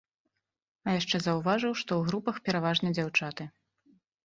[0.89, 3.51] А яшчэ заўважыў, што ў групах пераважна дзяўчаты.